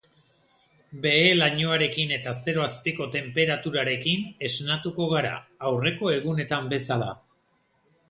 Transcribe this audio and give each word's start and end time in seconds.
Behe-lainoarekin 1.03 2.13
eta 2.17 2.33
zero 2.47 2.65
azpiko 2.69 3.09
tenperaturarekin 3.17 4.27
esnatuko 4.51 5.11
gara, 5.15 5.39
aurreko 5.71 6.15
egunetan 6.19 6.77
bezala. 6.77 7.17